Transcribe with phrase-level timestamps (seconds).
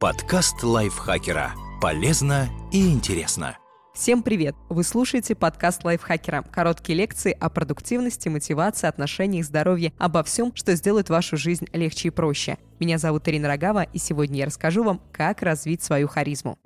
[0.00, 1.52] Подкаст лайфхакера.
[1.78, 3.58] Полезно и интересно.
[3.92, 4.56] Всем привет!
[4.70, 6.40] Вы слушаете подкаст лайфхакера.
[6.50, 12.10] Короткие лекции о продуктивности, мотивации, отношениях, здоровье, обо всем, что сделает вашу жизнь легче и
[12.10, 12.56] проще.
[12.78, 16.56] Меня зовут Ирина Рогава, и сегодня я расскажу вам, как развить свою харизму.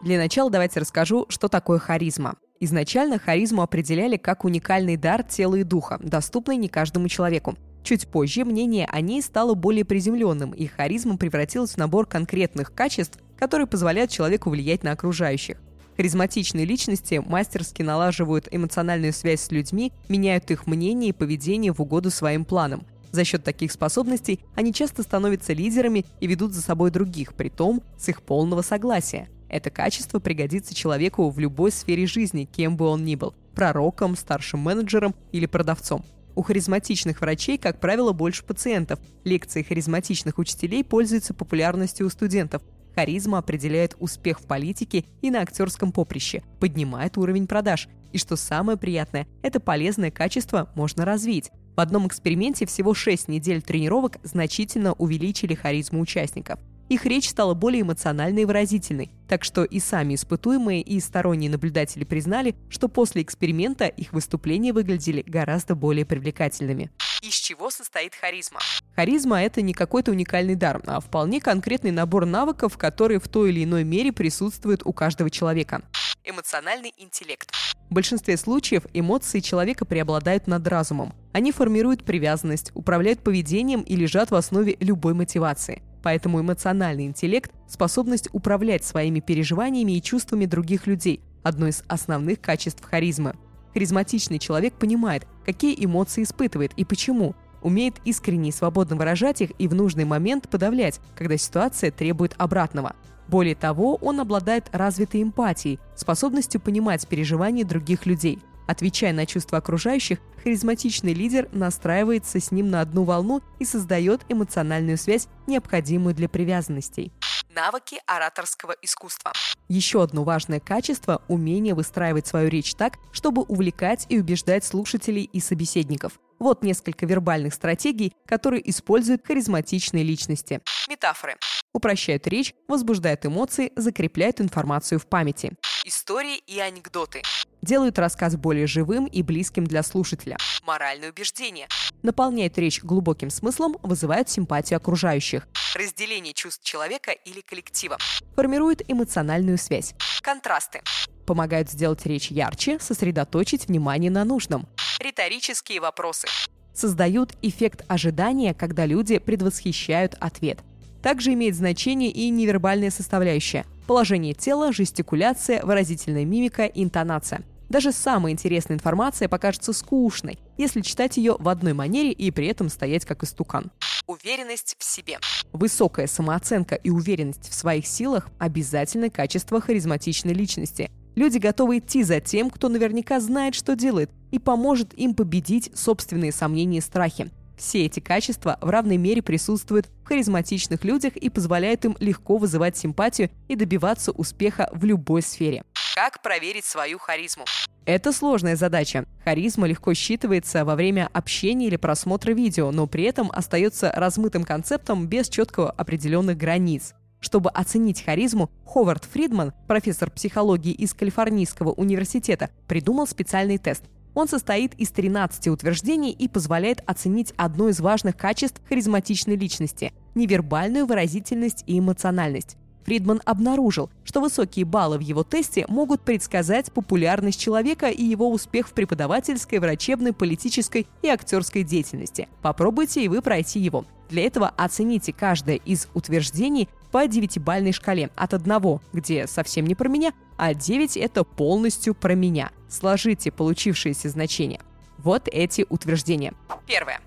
[0.00, 2.34] Для начала давайте расскажу, что такое харизма.
[2.58, 7.56] Изначально харизму определяли как уникальный дар тела и духа, доступный не каждому человеку.
[7.82, 13.18] Чуть позже мнение о ней стало более приземленным, и харизма превратилась в набор конкретных качеств,
[13.36, 15.58] которые позволяют человеку влиять на окружающих.
[15.96, 22.10] Харизматичные личности мастерски налаживают эмоциональную связь с людьми, меняют их мнение и поведение в угоду
[22.10, 22.86] своим планам.
[23.10, 27.82] За счет таких способностей они часто становятся лидерами и ведут за собой других, при том
[27.98, 29.28] с их полного согласия.
[29.50, 34.60] Это качество пригодится человеку в любой сфере жизни, кем бы он ни был– пророком, старшим
[34.60, 36.06] менеджером или продавцом.
[36.34, 38.98] У харизматичных врачей, как правило, больше пациентов.
[39.24, 42.62] Лекции харизматичных учителей пользуются популярностью у студентов.
[42.94, 47.88] Харизма определяет успех в политике и на актерском поприще, поднимает уровень продаж.
[48.12, 51.50] И что самое приятное, это полезное качество можно развить.
[51.76, 57.82] В одном эксперименте всего 6 недель тренировок значительно увеличили харизму участников– их речь стала более
[57.82, 63.86] эмоциональной и выразительной, так что и сами испытуемые, и сторонние наблюдатели признали, что после эксперимента
[63.86, 66.90] их выступления выглядели гораздо более привлекательными.
[67.22, 68.58] Из чего состоит харизма?
[68.96, 73.64] Харизма– это не какой-то уникальный дар, а вполне конкретный набор навыков, которые в той или
[73.64, 75.82] иной мере присутствуют у каждого человека.
[76.24, 77.50] Эмоциональный интеллект.
[77.88, 81.14] В большинстве случаев эмоции человека преобладают над разумом.
[81.32, 88.28] Они формируют привязанность, управляют поведением и лежат в основе любой мотивации– Поэтому эмоциональный интеллект– способность
[88.32, 93.34] управлять своими переживаниями и чувствами других людей– одно из основных качеств харизмы.
[93.72, 99.68] Харизматичный человек понимает, какие эмоции испытывает и почему, умеет искренне и свободно выражать их и
[99.68, 102.96] в нужный момент подавлять, когда ситуация требует обратного.
[103.28, 108.40] Более того, он обладает развитой эмпатией, способностью понимать переживания других людей–
[108.72, 114.96] Отвечая на чувства окружающих, харизматичный лидер настраивается с ним на одну волну и создает эмоциональную
[114.96, 117.12] связь, необходимую для привязанностей.
[117.54, 119.34] Навыки ораторского искусства.
[119.68, 125.38] Еще одно важное качество– умение выстраивать свою речь так, чтобы увлекать и убеждать слушателей и
[125.38, 126.18] собеседников.
[126.38, 130.62] Вот несколько вербальных стратегий, которые используют харизматичные личности.
[130.88, 131.36] Метафоры.
[131.74, 135.52] Упрощают речь, возбуждают эмоции, закрепляют информацию в памяти.
[135.84, 137.20] Истории и анекдоты
[137.62, 140.36] делают рассказ более живым и близким для слушателя.
[140.64, 141.68] Моральное убеждение.
[142.02, 145.46] Наполняют речь глубоким смыслом, вызывают симпатию окружающих.
[145.74, 147.96] Разделение чувств человека или коллектива.
[148.34, 149.94] Формирует эмоциональную связь.
[150.20, 150.82] Контрасты.
[151.26, 154.68] Помогают сделать речь ярче, сосредоточить внимание на нужном.
[155.00, 156.26] Риторические вопросы.
[156.74, 160.58] Создают эффект ожидания, когда люди предвосхищают ответ.
[161.02, 167.42] Также имеет значение и невербальная составляющая– положение тела, жестикуляция, выразительная мимика, интонация.
[167.72, 172.68] Даже самая интересная информация покажется скучной, если читать ее в одной манере и при этом
[172.68, 173.72] стоять как истукан.
[174.06, 175.18] Уверенность в себе.
[175.54, 180.90] Высокая самооценка и уверенность в своих силах– обязательное качество харизматичной личности.
[181.14, 186.32] Люди готовы идти за тем, кто наверняка знает, что делает, и поможет им победить собственные
[186.32, 187.30] сомнения и страхи.
[187.56, 192.76] Все эти качества в равной мере присутствуют в харизматичных людях и позволяют им легко вызывать
[192.76, 195.62] симпатию и добиваться успеха в любой сфере.
[195.94, 197.44] Как проверить свою харизму?
[197.84, 199.04] Это сложная задача.
[199.24, 205.06] Харизма легко считывается во время общения или просмотра видео, но при этом остается размытым концептом
[205.06, 206.94] без четкого определенных границ.
[207.20, 213.84] Чтобы оценить харизму, Ховард Фридман, профессор психологии из Калифорнийского университета, придумал специальный тест.
[214.14, 220.86] Он состоит из 13 утверждений и позволяет оценить одно из важных качеств харизматичной личности– невербальную
[220.86, 222.56] выразительность и эмоциональность.
[222.84, 228.68] Фридман обнаружил, что высокие баллы в его тесте могут предсказать популярность человека и его успех
[228.68, 232.28] в преподавательской, врачебной, политической и актерской деятельности.
[232.42, 233.84] Попробуйте и вы пройти его.
[234.08, 239.88] Для этого оцените каждое из утверждений по девятибальной шкале от 1, где совсем не про
[239.88, 242.50] меня, а 9— это полностью про меня.
[242.68, 244.60] Сложите получившиеся значения.
[244.98, 246.34] Вот эти утверждения.
[246.66, 247.00] Первое.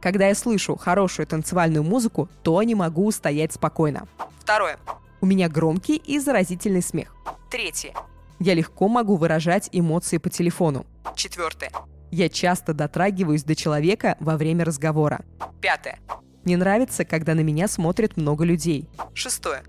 [0.00, 4.06] Когда я слышу хорошую танцевальную музыку, то не могу стоять спокойно.
[4.38, 4.78] Второе.
[5.20, 7.14] У меня громкий и заразительный смех.
[7.50, 7.92] Третье.
[8.38, 10.86] Я легко могу выражать эмоции по телефону.
[11.14, 11.70] Четвертое.
[12.10, 15.24] Я часто дотрагиваюсь до человека во время разговора.
[15.60, 15.98] Пятое.
[16.44, 18.88] Мне нравится, когда на меня смотрят много людей.
[19.14, 19.62] Шестое.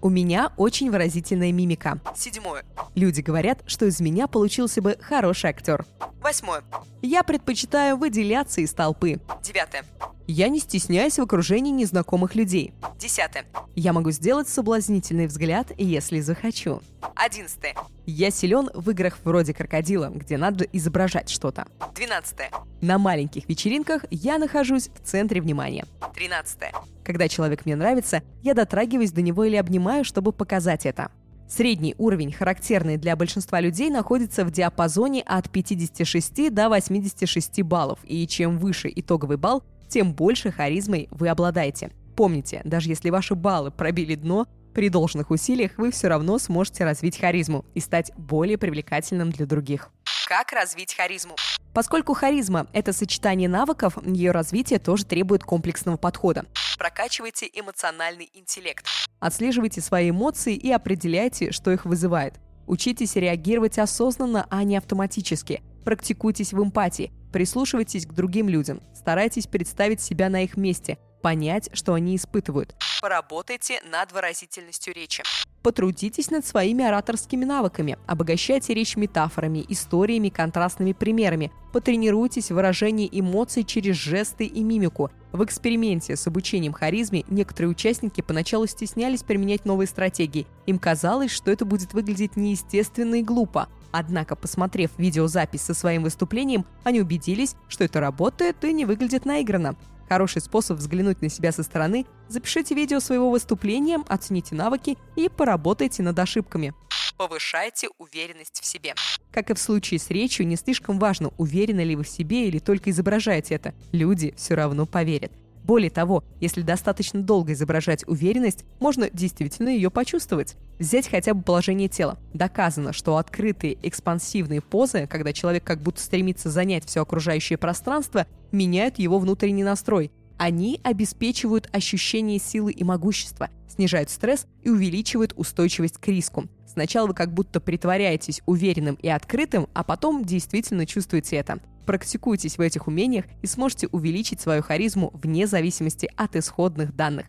[0.00, 2.00] У меня очень выразительная мимика.
[2.14, 2.64] Седьмое.
[2.94, 5.84] Люди говорят, что из меня получился бы хороший актер.
[6.20, 6.62] Восьмое.
[7.02, 9.20] Я предпочитаю выделяться из толпы.
[9.42, 9.84] Девятое.
[10.26, 12.74] Я не стесняюсь в окружении незнакомых людей.
[12.98, 13.46] Десятое.
[13.74, 16.80] Я могу сделать соблазнительный взгляд, если захочу.
[17.14, 17.74] Одиннадцатое.
[18.10, 21.66] Я силен в играх вроде крокодила, где надо изображать что-то.
[21.94, 22.50] Двенадцатое.
[22.80, 25.84] На маленьких вечеринках я нахожусь в центре внимания.
[26.14, 26.72] Тринадцатое.
[27.04, 31.10] Когда человек мне нравится, я дотрагиваюсь до него или обнимаю, чтобы показать это.
[31.50, 38.26] Средний уровень, характерный для большинства людей, находится в диапазоне от 56 до 86 баллов, и
[38.26, 41.90] чем выше итоговый балл, тем больше харизмой вы обладаете.
[42.16, 44.46] Помните, даже если ваши баллы пробили дно,
[44.78, 49.90] при должных усилиях вы все равно сможете развить харизму и стать более привлекательным для других.
[50.28, 51.34] Как развить харизму?
[51.74, 56.44] Поскольку харизма– это сочетание навыков, ее развитие тоже требует комплексного подхода.
[56.78, 58.86] Прокачивайте эмоциональный интеллект.
[59.18, 62.34] Отслеживайте свои эмоции и определяйте, что их вызывает.
[62.68, 65.60] Учитесь реагировать осознанно, а не автоматически.
[65.84, 67.10] Практикуйтесь в эмпатии.
[67.32, 68.80] Прислушивайтесь к другим людям.
[68.94, 72.76] Старайтесь представить себя на их месте, понять, что они испытывают.
[73.00, 75.22] Поработайте над выразительностью речи.
[75.62, 77.96] Потрудитесь над своими ораторскими навыками.
[78.06, 81.52] Обогащайте речь метафорами, историями, контрастными примерами.
[81.72, 85.10] Потренируйтесь в выражении эмоций через жесты и мимику.
[85.30, 90.46] В эксперименте с обучением харизме некоторые участники поначалу стеснялись применять новые стратегии.
[90.66, 93.68] Им казалось, что это будет выглядеть неестественно и глупо.
[93.92, 99.76] Однако, посмотрев видеозапись со своим выступлением, они убедились, что это работает и не выглядит наигранно.
[100.08, 106.02] Хороший способ взглянуть на себя со стороны– запишите видео своего выступления, оцените навыки и поработайте
[106.02, 106.74] над ошибками.
[107.16, 108.94] Повышайте уверенность в себе.
[109.32, 112.58] Как и в случае с речью, не слишком важно, уверены ли вы в себе или
[112.58, 113.74] только изображаете это.
[113.92, 115.32] Люди все равно поверят.
[115.68, 120.56] Более того, если достаточно долго изображать уверенность, можно действительно ее почувствовать.
[120.78, 122.18] Взять хотя бы положение тела.
[122.32, 128.98] Доказано, что открытые экспансивные позы, когда человек как будто стремится занять все окружающее пространство, меняют
[128.98, 130.10] его внутренний настрой.
[130.38, 136.44] Они обеспечивают ощущение силы и могущества, снижают стресс и увеличивают устойчивость к риску.
[136.64, 141.58] Сначала вы как будто притворяетесь уверенным и открытым, а потом действительно чувствуете это.
[141.86, 147.26] Практикуйтесь в этих умениях и сможете увеличить свою харизму вне зависимости от исходных данных.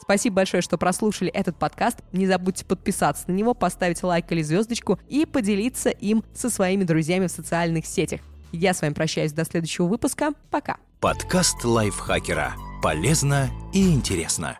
[0.00, 1.98] Спасибо большое, что прослушали этот подкаст.
[2.12, 7.26] Не забудьте подписаться на него, поставить лайк или звездочку и поделиться им со своими друзьями
[7.26, 8.22] в социальных сетях.
[8.52, 10.32] Я с вами прощаюсь до следующего выпуска.
[10.50, 10.76] Пока.
[11.00, 12.54] Подкаст лайфхакера.
[12.82, 14.58] Полезно и интересно.